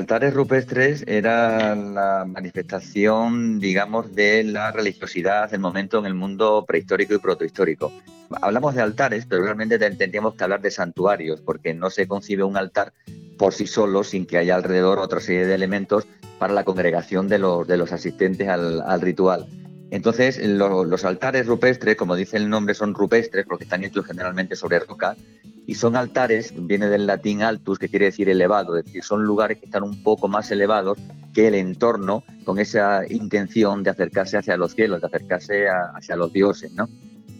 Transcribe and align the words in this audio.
altares 0.00 0.32
rupestres 0.32 1.04
eran 1.06 1.94
la 1.94 2.24
manifestación, 2.26 3.60
digamos, 3.60 4.14
de 4.14 4.42
la 4.44 4.72
religiosidad 4.72 5.50
del 5.50 5.60
momento 5.60 5.98
en 5.98 6.06
el 6.06 6.14
mundo 6.14 6.64
prehistórico 6.66 7.12
y 7.14 7.18
protohistórico. 7.18 7.92
Hablamos 8.40 8.74
de 8.74 8.80
altares, 8.80 9.26
pero 9.28 9.42
realmente 9.42 9.78
tendríamos 9.78 10.36
que 10.36 10.44
hablar 10.44 10.62
de 10.62 10.70
santuarios, 10.70 11.42
porque 11.42 11.74
no 11.74 11.90
se 11.90 12.08
concibe 12.08 12.44
un 12.44 12.56
altar 12.56 12.94
por 13.36 13.52
sí 13.52 13.66
solo 13.66 14.02
sin 14.02 14.24
que 14.24 14.38
haya 14.38 14.54
alrededor 14.54 14.98
otra 14.98 15.20
serie 15.20 15.46
de 15.46 15.54
elementos 15.54 16.06
para 16.38 16.54
la 16.54 16.64
congregación 16.64 17.28
de 17.28 17.38
los, 17.38 17.68
de 17.68 17.76
los 17.76 17.92
asistentes 17.92 18.48
al, 18.48 19.00
ritual. 19.02 19.48
Entonces, 19.90 20.40
los 20.42 21.04
altares 21.04 21.46
rupestres, 21.46 21.96
como 21.96 22.16
dice 22.16 22.38
el 22.38 22.48
nombre, 22.48 22.72
son 22.72 22.94
rupestres 22.94 23.44
porque 23.46 23.64
están 23.64 23.84
hechos 23.84 24.06
generalmente 24.06 24.56
sobre 24.56 24.78
roca 24.78 25.14
y 25.70 25.76
son 25.76 25.94
altares, 25.94 26.52
viene 26.56 26.88
del 26.88 27.06
latín 27.06 27.42
altus, 27.42 27.78
que 27.78 27.88
quiere 27.88 28.06
decir 28.06 28.28
elevado, 28.28 28.76
es 28.76 28.86
decir, 28.86 29.04
son 29.04 29.22
lugares 29.22 29.58
que 29.58 29.66
están 29.66 29.84
un 29.84 30.02
poco 30.02 30.26
más 30.26 30.50
elevados 30.50 30.98
que 31.32 31.46
el 31.46 31.54
entorno, 31.54 32.24
con 32.42 32.58
esa 32.58 33.02
intención 33.08 33.84
de 33.84 33.90
acercarse 33.90 34.36
hacia 34.36 34.56
los 34.56 34.72
cielos, 34.72 35.00
de 35.00 35.06
acercarse 35.06 35.68
hacia 35.68 36.16
los 36.16 36.32
dioses, 36.32 36.72
¿no? 36.72 36.88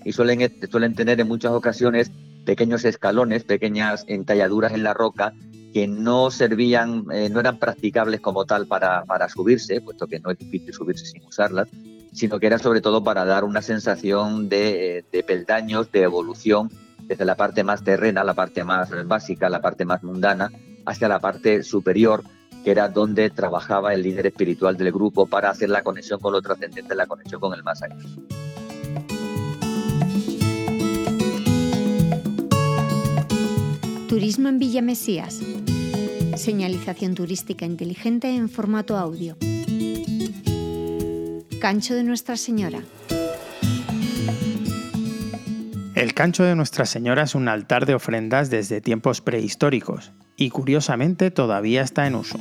Y 0.04 0.12
suelen, 0.12 0.48
suelen 0.70 0.94
tener 0.94 1.18
en 1.20 1.26
muchas 1.26 1.50
ocasiones 1.50 2.12
pequeños 2.44 2.84
escalones, 2.84 3.42
pequeñas 3.42 4.04
entalladuras 4.06 4.74
en 4.74 4.84
la 4.84 4.94
roca 4.94 5.34
que 5.74 5.88
no 5.88 6.30
servían, 6.30 7.06
eh, 7.12 7.30
no 7.30 7.40
eran 7.40 7.58
practicables 7.58 8.20
como 8.20 8.44
tal 8.44 8.68
para, 8.68 9.02
para 9.06 9.28
subirse, 9.28 9.80
puesto 9.80 10.06
que 10.06 10.20
no 10.20 10.30
es 10.30 10.38
difícil 10.38 10.72
subirse 10.72 11.04
sin 11.04 11.24
usarlas, 11.24 11.66
sino 12.12 12.38
que 12.38 12.46
era 12.46 12.60
sobre 12.60 12.80
todo 12.80 13.02
para 13.02 13.24
dar 13.24 13.42
una 13.42 13.60
sensación 13.60 14.48
de, 14.48 15.04
de 15.10 15.22
peldaños, 15.24 15.90
de 15.90 16.02
evolución 16.02 16.70
desde 17.10 17.24
la 17.24 17.34
parte 17.34 17.64
más 17.64 17.82
terrena, 17.82 18.22
la 18.22 18.34
parte 18.34 18.62
más 18.62 18.88
básica, 19.08 19.50
la 19.50 19.60
parte 19.60 19.84
más 19.84 20.04
mundana, 20.04 20.48
hacia 20.86 21.08
la 21.08 21.18
parte 21.18 21.64
superior, 21.64 22.22
que 22.62 22.70
era 22.70 22.88
donde 22.88 23.30
trabajaba 23.30 23.92
el 23.92 24.02
líder 24.02 24.28
espiritual 24.28 24.76
del 24.76 24.92
grupo 24.92 25.26
para 25.26 25.50
hacer 25.50 25.70
la 25.70 25.82
conexión 25.82 26.20
con 26.20 26.32
lo 26.32 26.40
trascendente, 26.40 26.94
la 26.94 27.08
conexión 27.08 27.40
con 27.40 27.52
el 27.52 27.64
más 27.64 27.82
allá. 27.82 27.96
Turismo 34.08 34.48
en 34.48 34.60
Villa 34.60 34.80
Mesías. 34.80 35.40
Señalización 36.36 37.16
turística 37.16 37.66
inteligente 37.66 38.32
en 38.36 38.48
formato 38.48 38.96
audio. 38.96 39.36
Cancho 41.60 41.94
de 41.94 42.04
Nuestra 42.04 42.36
Señora. 42.36 42.84
El 46.00 46.14
cancho 46.14 46.44
de 46.44 46.56
Nuestra 46.56 46.86
Señora 46.86 47.24
es 47.24 47.34
un 47.34 47.46
altar 47.46 47.84
de 47.84 47.92
ofrendas 47.92 48.48
desde 48.48 48.80
tiempos 48.80 49.20
prehistóricos 49.20 50.12
y 50.34 50.48
curiosamente 50.48 51.30
todavía 51.30 51.82
está 51.82 52.06
en 52.06 52.14
uso. 52.14 52.40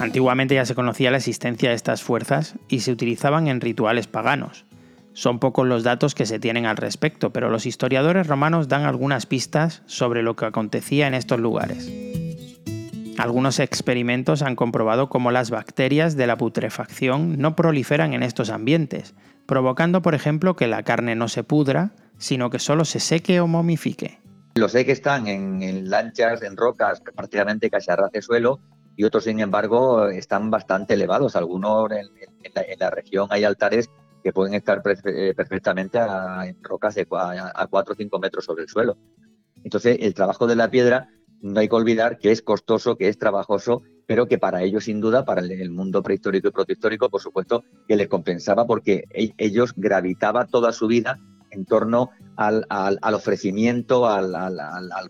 Antiguamente 0.00 0.56
ya 0.56 0.66
se 0.66 0.74
conocía 0.74 1.12
la 1.12 1.18
existencia 1.18 1.68
de 1.68 1.76
estas 1.76 2.02
fuerzas 2.02 2.56
y 2.68 2.80
se 2.80 2.90
utilizaban 2.90 3.46
en 3.46 3.60
rituales 3.60 4.08
paganos. 4.08 4.64
Son 5.12 5.38
pocos 5.38 5.68
los 5.68 5.84
datos 5.84 6.16
que 6.16 6.26
se 6.26 6.40
tienen 6.40 6.66
al 6.66 6.76
respecto, 6.76 7.32
pero 7.32 7.48
los 7.48 7.64
historiadores 7.64 8.26
romanos 8.26 8.66
dan 8.66 8.82
algunas 8.82 9.26
pistas 9.26 9.82
sobre 9.86 10.24
lo 10.24 10.34
que 10.34 10.46
acontecía 10.46 11.06
en 11.06 11.14
estos 11.14 11.38
lugares. 11.38 12.09
Algunos 13.20 13.58
experimentos 13.58 14.40
han 14.40 14.56
comprobado 14.56 15.10
cómo 15.10 15.30
las 15.30 15.50
bacterias 15.50 16.16
de 16.16 16.26
la 16.26 16.38
putrefacción 16.38 17.36
no 17.36 17.54
proliferan 17.54 18.14
en 18.14 18.22
estos 18.22 18.48
ambientes, 18.48 19.14
provocando 19.44 20.00
por 20.00 20.14
ejemplo 20.14 20.56
que 20.56 20.66
la 20.66 20.84
carne 20.84 21.14
no 21.16 21.28
se 21.28 21.44
pudra, 21.44 21.92
sino 22.16 22.48
que 22.48 22.58
solo 22.58 22.86
se 22.86 22.98
seque 22.98 23.38
o 23.40 23.46
momifique. 23.46 24.18
Los 24.54 24.72
que 24.72 24.90
están 24.90 25.26
en, 25.26 25.90
lanchas, 25.90 26.42
en 26.42 26.56
rocas, 26.56 27.02
prácticamente 27.14 27.68
casi 27.68 27.90
a 27.90 27.96
ras 27.96 28.10
de 28.10 28.22
suelo, 28.22 28.58
y 28.96 29.04
otros, 29.04 29.24
sin 29.24 29.40
embargo, 29.40 30.08
están 30.08 30.50
bastante 30.50 30.94
elevados. 30.94 31.36
Algunos 31.36 31.90
en, 31.90 32.78
la, 32.78 32.88
región 32.88 33.28
hay 33.28 33.44
altares 33.44 33.90
que 34.24 34.32
pueden 34.32 34.54
estar 34.54 34.80
eh, 35.04 35.34
perfectamente 35.36 35.98
en 35.98 36.56
rocas 36.62 36.94
de 36.94 37.06
a 37.10 37.66
4 37.68 37.92
o 37.92 37.96
5 37.96 38.18
metros 38.18 38.46
sobre 38.46 38.62
el 38.62 38.68
suelo. 38.70 38.96
Entonces, 39.62 39.98
el 40.00 40.14
trabajo 40.14 40.46
de 40.46 40.56
la 40.56 40.70
piedra 40.70 41.10
no 41.42 41.60
hay 41.60 41.68
que 41.68 41.76
olvidar 41.76 42.18
que 42.18 42.30
es 42.30 42.42
costoso, 42.42 42.96
que 42.96 43.08
es 43.08 43.18
trabajoso 43.18 43.82
pero 44.10 44.26
que 44.26 44.38
para 44.38 44.64
ellos, 44.64 44.86
sin 44.86 45.00
duda, 45.00 45.24
para 45.24 45.40
el 45.40 45.70
mundo 45.70 46.02
prehistórico 46.02 46.48
y 46.48 46.50
protohistórico, 46.50 47.08
por 47.08 47.20
supuesto, 47.20 47.62
que 47.86 47.94
les 47.94 48.08
compensaba 48.08 48.66
porque 48.66 49.04
e-, 49.14 49.30
ellos 49.38 49.72
gravitaban 49.76 50.48
toda 50.48 50.72
su 50.72 50.88
vida 50.88 51.20
en 51.52 51.64
torno 51.64 52.10
al, 52.34 52.66
ofrecimiento, 53.14 54.08
al, 54.08 54.34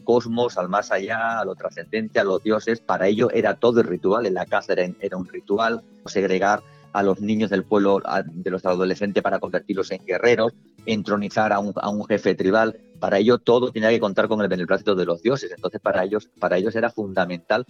cosmos, 0.05 0.59
al 0.59 0.69
más 0.69 0.93
allá, 0.93 1.41
a 1.41 1.47
lo 1.47 1.55
trascendente, 1.55 2.21
a 2.21 2.25
los 2.25 2.43
dioses. 2.43 2.81
Para 2.81 3.07
ellos 3.07 3.31
era 3.33 3.55
todo 3.55 3.81
el 3.81 3.87
ritual, 3.87 4.27
en 4.27 4.35
la 4.35 4.45
casa 4.45 4.75
era, 4.75 4.87
era 5.01 5.17
un 5.17 5.27
ritual, 5.27 5.83
segregar 6.05 6.61
a 6.93 7.03
los 7.03 7.23
niños 7.23 7.49
del 7.49 7.65
pueblo, 7.65 8.03
de 8.27 8.51
los 8.51 8.67
adolescentes, 8.67 9.23
para 9.23 9.39
convertirlos 9.39 9.91
en 9.93 10.05
guerreros, 10.05 10.53
entronizar 10.87 11.53
a 11.53 11.59
un, 11.59 11.73
a 11.77 11.89
un 11.91 12.05
jefe 12.07 12.35
tribal. 12.35 12.79
Para 12.99 13.19
ello 13.19 13.39
todo 13.39 13.73
tenía 13.73 13.91
que 13.91 14.01
contar 14.01 14.29
con 14.29 14.41
el 14.41 14.49
beneplácito 14.49 14.95
de 14.95 15.05
los 15.05 15.23
dioses. 15.23 15.51
Entonces 15.55 15.81
para 15.81 16.05
ellos, 16.05 16.29
para 16.39 16.59
ellos 16.59 16.75
era 16.77 16.91
fundamental 16.91 17.67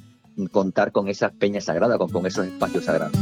contar 0.52 0.92
con 0.92 1.08
esas 1.08 1.32
peñas 1.32 1.64
sagradas, 1.64 1.98
con, 1.98 2.10
con 2.10 2.26
esos 2.26 2.46
espacios 2.46 2.84
sagrados. 2.84 3.16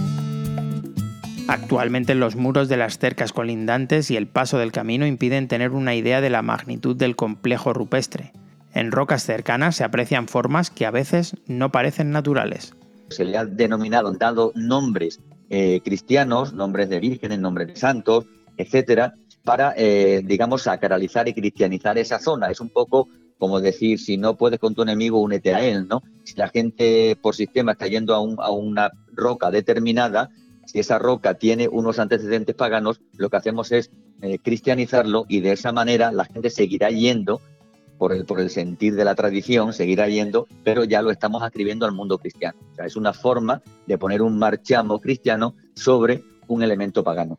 Actualmente 1.49 2.15
los 2.15 2.37
muros 2.37 2.69
de 2.69 2.76
las 2.76 2.99
cercas 2.99 3.32
colindantes 3.32 4.10
y 4.10 4.16
el 4.16 4.26
paso 4.26 4.59
del 4.59 4.71
camino 4.71 5.06
impiden 5.06 5.49
tener 5.49 5.71
una 5.71 5.94
idea 5.94 6.20
de 6.20 6.28
la 6.28 6.43
magnitud 6.43 6.94
del 6.94 7.16
complejo 7.16 7.72
rupestre. 7.72 8.32
En 8.75 8.93
rocas 8.93 9.22
cercanas 9.22 9.75
se 9.76 9.84
aprecian 9.84 10.28
formas 10.28 10.70
que 10.70 10.84
a 10.84 10.91
veces 10.91 11.37
no 11.47 11.72
parecen 11.72 12.10
naturales. 12.10 12.75
Se 13.09 13.25
le 13.25 13.38
ha 13.38 13.47
denominado, 13.47 14.12
dado 14.12 14.53
nombres 14.55 15.20
eh, 15.49 15.81
cristianos, 15.82 16.53
nombres 16.53 16.91
de 16.91 17.00
vírgenes, 17.00 17.38
nombres 17.38 17.69
de 17.69 17.76
santos, 17.76 18.26
etcétera, 18.59 19.15
para, 19.48 19.72
eh, 19.78 20.20
digamos, 20.26 20.64
sacralizar 20.64 21.26
y 21.26 21.32
cristianizar 21.32 21.97
esa 21.97 22.19
zona. 22.19 22.50
Es 22.50 22.60
un 22.60 22.69
poco 22.69 23.09
como 23.38 23.62
decir, 23.62 23.98
si 23.98 24.19
no 24.19 24.36
puedes 24.36 24.59
con 24.59 24.75
tu 24.75 24.82
enemigo, 24.82 25.22
únete 25.22 25.54
a 25.54 25.64
él, 25.64 25.88
¿no? 25.88 26.03
Si 26.22 26.34
la 26.36 26.48
gente 26.48 27.16
por 27.22 27.34
sistema 27.34 27.72
está 27.72 27.87
yendo 27.87 28.14
a, 28.14 28.50
una 28.50 28.91
roca 29.10 29.50
determinada, 29.50 30.28
si 30.66 30.81
esa 30.81 30.98
roca 30.98 31.32
tiene 31.32 31.66
unos 31.66 31.98
antecedentes 31.98 32.54
paganos, 32.56 33.00
lo 33.16 33.31
que 33.31 33.38
hacemos 33.38 33.72
es 33.72 33.91
eh, 34.20 34.38
cristianizarlo 34.38 35.25
y 35.31 35.41
de 35.41 35.53
esa 35.53 35.72
manera 35.72 36.12
la 36.12 36.26
gente 36.26 36.50
seguirá 36.50 36.91
yendo 36.91 37.41
por 37.97 38.12
el, 38.12 38.26
por 38.26 38.41
el 38.41 38.50
sentir 38.50 38.97
de 38.97 39.04
la 39.06 39.14
tradición, 39.14 39.72
seguirá 39.72 40.08
yendo, 40.08 40.47
pero 40.62 40.84
ya 40.84 41.00
lo 41.00 41.10
estamos 41.10 41.42
escribiendo 41.42 41.87
al 41.87 41.92
mundo 41.92 42.19
cristiano. 42.19 42.58
O 42.72 42.75
sea, 42.75 42.84
es 42.84 42.97
una 42.97 43.14
forma 43.14 43.62
de 43.87 43.97
poner 43.97 44.20
un 44.20 44.38
marchamo 44.38 45.00
cristiano 45.00 45.54
sobre 45.75 46.22
un 46.48 46.62
elemento 46.62 47.03
pagano. 47.03 47.38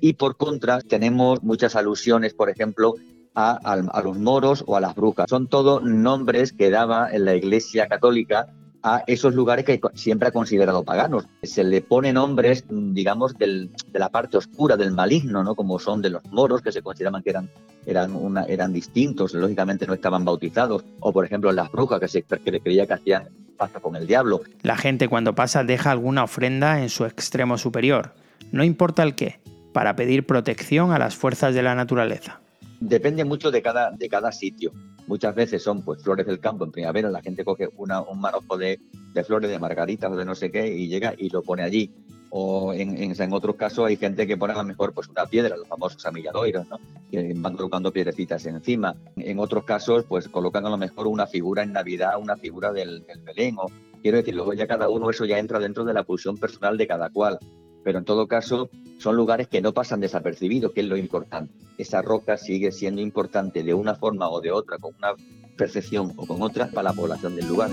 Y 0.00 0.14
por 0.14 0.36
contra, 0.36 0.80
tenemos 0.80 1.42
muchas 1.42 1.76
alusiones, 1.76 2.34
por 2.34 2.50
ejemplo, 2.50 2.94
a, 3.34 4.02
los 4.02 4.18
moros 4.18 4.64
o 4.66 4.76
a 4.76 4.80
las 4.80 4.94
brujas. 4.94 5.26
Son 5.28 5.46
todos 5.46 5.82
nombres 5.82 6.52
que 6.52 6.70
daba 6.70 7.10
en 7.12 7.24
la 7.24 7.36
Iglesia 7.36 7.86
Católica 7.86 8.48
a 8.82 9.02
esos 9.06 9.34
lugares 9.34 9.64
que 9.64 9.80
siempre 9.94 10.28
ha 10.28 10.32
considerado 10.32 10.84
paganos. 10.84 11.26
Se 11.42 11.64
le 11.64 11.80
pone 11.80 12.12
nombres, 12.12 12.64
digamos, 12.68 13.36
de 13.36 13.68
la 13.92 14.08
parte 14.08 14.36
oscura, 14.36 14.76
del 14.76 14.92
maligno, 14.92 15.42
¿no? 15.42 15.54
Como 15.54 15.78
son 15.78 16.00
de 16.00 16.10
los 16.10 16.24
moros, 16.26 16.62
que 16.62 16.72
se 16.72 16.82
consideraban 16.82 17.22
que 17.22 17.34
eran, 17.86 18.72
distintos, 18.72 19.34
lógicamente 19.34 19.86
no 19.86 19.94
estaban 19.94 20.24
bautizados, 20.24 20.84
o 21.00 21.12
por 21.12 21.24
ejemplo 21.24 21.52
las 21.52 21.70
brujas, 21.70 22.00
que 22.00 22.08
se 22.08 22.22
que 22.22 22.60
creía 22.60 22.86
que 22.86 22.94
hacían 22.94 23.28
pasta 23.56 23.80
con 23.80 23.96
el 23.96 24.06
diablo. 24.06 24.40
La 24.62 24.76
gente 24.76 25.08
cuando 25.08 25.34
pasa 25.34 25.64
deja 25.64 25.90
alguna 25.90 26.24
ofrenda 26.24 26.80
en 26.80 26.88
su 26.88 27.04
extremo 27.04 27.58
superior, 27.58 28.14
no 28.52 28.62
importa 28.62 29.02
el 29.02 29.14
qué, 29.14 29.40
para 29.72 29.96
pedir 29.96 30.26
protección 30.26 30.92
a 30.92 30.98
las 30.98 31.16
fuerzas 31.16 31.54
de 31.54 31.62
la 31.62 31.74
naturaleza. 31.74 32.40
Depende 32.80 33.24
mucho 33.24 33.50
de 33.50 33.62
cada, 33.62 33.90
de 33.90 34.08
cada 34.08 34.32
sitio. 34.32 34.72
Muchas 35.06 35.34
veces 35.34 35.62
son 35.62 35.82
pues 35.82 36.02
flores 36.02 36.26
del 36.26 36.38
campo 36.38 36.64
en 36.64 36.70
primavera, 36.70 37.10
la 37.10 37.22
gente 37.22 37.44
coge 37.44 37.68
una, 37.76 38.02
un 38.02 38.20
manojo 38.20 38.58
de, 38.58 38.78
de, 39.14 39.24
flores, 39.24 39.50
de 39.50 39.58
margaritas 39.58 40.12
o 40.12 40.16
de 40.16 40.24
no 40.24 40.34
sé 40.34 40.50
qué 40.50 40.68
y 40.68 40.86
llega 40.86 41.14
y 41.16 41.30
lo 41.30 41.42
pone 41.42 41.62
allí. 41.62 41.90
O 42.30 42.74
en, 42.74 42.98
en, 42.98 43.32
otros 43.32 43.56
casos 43.56 43.86
hay 43.86 43.96
gente 43.96 44.26
que 44.26 44.36
pone 44.36 44.52
a 44.52 44.56
lo 44.56 44.64
mejor 44.64 44.92
pues 44.92 45.08
una 45.08 45.24
piedra, 45.24 45.56
los 45.56 45.66
famosos 45.66 46.04
amilladoiros, 46.04 46.68
¿no? 46.68 46.78
que 47.10 47.32
van 47.34 47.56
colocando 47.56 47.90
piedrecitas 47.90 48.44
encima. 48.44 48.94
En 49.16 49.38
otros 49.38 49.64
casos 49.64 50.04
pues 50.04 50.28
colocan 50.28 50.66
a 50.66 50.70
lo 50.70 50.76
mejor 50.76 51.06
una 51.06 51.26
figura 51.26 51.62
en 51.62 51.72
Navidad, 51.72 52.20
una 52.20 52.36
figura 52.36 52.70
del, 52.70 53.06
del 53.06 53.22
Belén. 53.22 53.56
O, 53.58 53.68
quiero 54.02 54.18
decir, 54.18 54.34
luego 54.34 54.52
ya 54.52 54.66
cada 54.66 54.90
uno 54.90 55.08
eso 55.08 55.24
ya 55.24 55.38
entra 55.38 55.58
dentro 55.58 55.86
de 55.86 55.94
la 55.94 56.04
pulsión 56.04 56.36
personal 56.36 56.76
de 56.76 56.86
cada 56.86 57.08
cual 57.08 57.38
pero 57.84 57.98
en 57.98 58.04
todo 58.04 58.26
caso 58.26 58.70
son 58.98 59.16
lugares 59.16 59.48
que 59.48 59.60
no 59.60 59.72
pasan 59.72 60.00
desapercibidos, 60.00 60.72
que 60.72 60.80
es 60.80 60.86
lo 60.86 60.96
importante. 60.96 61.52
Esa 61.78 62.02
roca 62.02 62.36
sigue 62.36 62.72
siendo 62.72 63.00
importante 63.00 63.62
de 63.62 63.74
una 63.74 63.94
forma 63.94 64.28
o 64.28 64.40
de 64.40 64.50
otra, 64.50 64.78
con 64.78 64.94
una 64.98 65.12
percepción 65.56 66.12
o 66.16 66.26
con 66.26 66.42
otra, 66.42 66.68
para 66.68 66.90
la 66.90 66.92
población 66.92 67.36
del 67.36 67.46
lugar. 67.46 67.70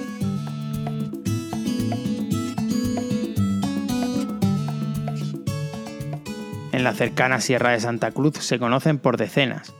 En 6.71 6.83
la 6.83 6.93
cercana 6.93 7.41
Sierra 7.41 7.71
de 7.71 7.79
Santa 7.79 8.11
Cruz 8.11 8.35
se 8.39 8.59
conocen 8.59 8.99
por 8.99 9.17
decenas. 9.17 9.73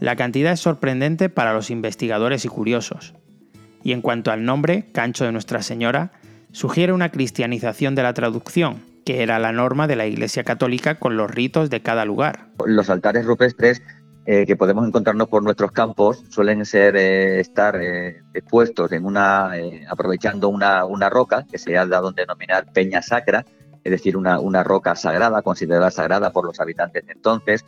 La 0.00 0.16
cantidad 0.16 0.52
es 0.52 0.60
sorprendente 0.60 1.28
para 1.28 1.52
los 1.52 1.70
investigadores 1.70 2.46
y 2.46 2.48
curiosos. 2.48 3.14
Y 3.84 3.92
en 3.92 4.00
cuanto 4.00 4.30
al 4.32 4.44
nombre, 4.44 4.86
Cancho 4.92 5.24
de 5.24 5.32
Nuestra 5.32 5.62
Señora, 5.62 6.12
sugiere 6.52 6.92
una 6.92 7.10
cristianización 7.10 7.94
de 7.94 8.02
la 8.02 8.14
traducción, 8.14 8.89
era 9.12 9.38
la 9.38 9.52
norma 9.52 9.86
de 9.86 9.96
la 9.96 10.06
Iglesia 10.06 10.44
Católica 10.44 10.96
con 10.96 11.16
los 11.16 11.30
ritos 11.30 11.70
de 11.70 11.82
cada 11.82 12.04
lugar. 12.04 12.48
Los 12.66 12.90
altares 12.90 13.24
rupestres 13.24 13.82
eh, 14.26 14.44
que 14.46 14.54
podemos 14.54 14.86
encontrarnos 14.86 15.28
por 15.28 15.42
nuestros 15.42 15.72
campos 15.72 16.22
suelen 16.28 16.64
ser 16.66 16.94
eh, 16.96 17.40
estar 17.40 17.74
eh, 17.80 18.22
expuestos 18.34 18.92
en 18.92 19.04
una 19.06 19.52
aprovechando 19.88 20.48
una, 20.50 20.84
una, 20.84 21.08
roca 21.08 21.46
que 21.50 21.58
se 21.58 21.76
ha 21.78 21.86
dado 21.86 22.12
denominar 22.12 22.70
peña 22.72 23.00
sacra, 23.00 23.46
es 23.82 23.90
decir, 23.90 24.16
una, 24.16 24.38
una 24.38 24.62
roca 24.62 24.94
sagrada, 24.94 25.42
considerada 25.42 25.90
sagrada 25.90 26.32
por 26.32 26.44
los 26.44 26.60
habitantes 26.60 27.06
de 27.06 27.12
entonces, 27.12 27.64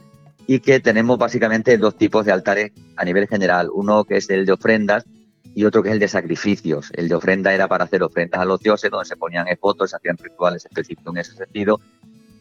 y 0.47 0.61
que 0.61 0.79
tenemos 0.79 1.19
básicamente 1.19 1.79
dos 1.79 1.97
tipos 1.97 2.27
de 2.27 2.33
altares 2.33 2.73
a 2.97 3.05
nivel 3.05 3.27
general, 3.29 3.69
uno 3.73 4.05
que 4.05 4.19
es 4.19 4.29
el 4.29 4.45
de 4.45 4.53
ofrendas 4.53 5.05
y 5.55 5.65
otro 5.65 5.83
que 5.83 5.91
es 5.91 5.95
el 5.95 5.99
de 5.99 6.09
sacrificios. 6.09 6.91
El 6.95 7.09
de 7.09 7.15
ofrenda 7.15 7.53
era 7.53 7.69
para 7.69 7.85
hacer 7.85 8.03
ofrendas 8.03 8.41
a 8.41 8.45
los 8.45 8.61
dioses, 8.61 8.91
donde 8.91 9.07
se 9.07 9.17
ponían 9.17 9.47
fotos, 9.61 9.91
se 9.91 9.97
hacían 9.97 10.17
rituales 10.19 10.65
específicos 10.65 11.15
en 11.15 11.21
ese 11.21 11.35
sentido, 11.35 11.81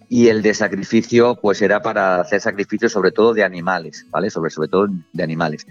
y 0.09 0.27
el 0.27 0.41
de 0.41 0.53
sacrificio 0.53 1.35
pues 1.35 1.61
era 1.61 1.81
para 1.81 2.19
hacer 2.19 2.41
sacrificios 2.41 2.91
sobre 2.91 3.11
todo 3.11 3.33
de 3.33 3.43
animales, 3.43 4.05
¿vale? 4.09 4.29
Sobre, 4.29 4.49
sobre 4.49 4.67
todo 4.67 4.87
de 5.13 5.23
animales. 5.23 5.65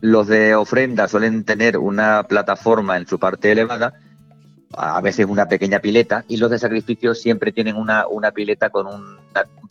Los 0.00 0.26
de 0.26 0.54
ofrenda 0.54 1.08
suelen 1.08 1.44
tener 1.44 1.78
una 1.78 2.22
plataforma 2.24 2.96
en 2.98 3.06
su 3.06 3.18
parte 3.18 3.50
elevada, 3.50 3.94
a 4.72 5.00
veces 5.00 5.26
una 5.26 5.48
pequeña 5.48 5.80
pileta, 5.80 6.24
y 6.28 6.36
los 6.36 6.50
de 6.50 6.58
sacrificio 6.58 7.14
siempre 7.14 7.50
tienen 7.50 7.76
una, 7.76 8.06
una 8.06 8.30
pileta 8.30 8.70
con 8.70 8.86
un, 8.86 9.16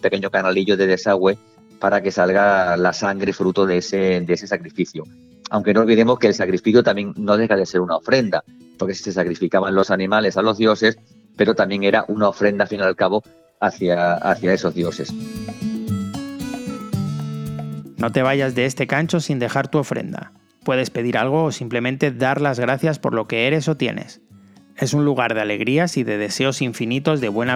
pequeño 0.02 0.30
canalillo 0.30 0.78
de 0.78 0.88
desagüe 0.88 1.38
para 1.80 2.02
que 2.02 2.12
salga 2.12 2.76
la 2.76 2.94
sangre 2.94 3.34
fruto 3.34 3.66
de 3.66 3.78
ese, 3.78 4.22
de 4.22 4.34
ese 4.34 4.48
sacrificio. 4.48 5.04
Aunque 5.50 5.74
no 5.74 5.82
olvidemos 5.82 6.20
que 6.20 6.28
el 6.28 6.34
sacrificio 6.34 6.84
también 6.84 7.14
no 7.18 7.38
deja 7.38 7.56
de 7.56 7.66
ser 7.66 7.82
una 7.82 7.96
ofrenda, 7.96 8.44
porque 8.78 8.94
se 8.94 9.12
sacrificaban 9.12 9.76
los 9.76 9.92
animales 9.92 10.38
a 10.38 10.42
los 10.42 10.58
dioses, 10.58 10.98
pero 11.36 11.56
también 11.56 11.84
era 11.84 12.06
una 12.08 12.28
ofrenda, 12.30 12.64
al 12.64 12.70
fin 12.70 12.80
y 12.80 12.84
al 12.84 12.96
cabo, 12.96 13.24
hacia, 13.60 14.16
hacia 14.16 14.54
esos 14.54 14.74
dioses. 14.74 15.14
No 17.98 18.12
te 18.12 18.22
vayas 18.22 18.56
de 18.56 18.66
este 18.66 18.88
cancho 18.88 19.20
sin 19.20 19.40
dejar 19.40 19.70
tu 19.70 19.80
ofrenda. 19.80 20.34
Puedes 20.64 20.90
pedir 20.90 21.18
algo 21.18 21.46
o 21.46 21.52
simplemente 21.52 22.12
dar 22.12 22.42
las 22.42 22.60
gracias 22.60 23.00
por 23.00 23.14
lo 23.14 23.28
que 23.28 23.48
eres 23.48 23.68
o 23.68 23.78
tienes. 23.78 24.22
Es 24.76 24.94
un 24.94 25.06
lugar 25.06 25.34
de 25.34 25.42
alegrías 25.42 25.98
y 25.98 26.04
de 26.04 26.18
deseos 26.18 26.62
infinitos 26.62 27.22
de 27.22 27.30
buena 27.30 27.56